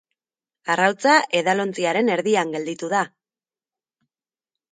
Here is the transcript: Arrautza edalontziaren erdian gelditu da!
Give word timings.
Arrautza 0.75 1.11
edalontziaren 1.41 2.09
erdian 2.15 2.55
gelditu 2.57 2.89
da! 2.95 3.01